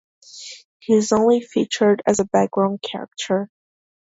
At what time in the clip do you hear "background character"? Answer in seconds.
2.25-3.51